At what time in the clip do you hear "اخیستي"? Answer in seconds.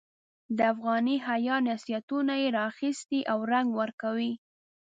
2.71-3.21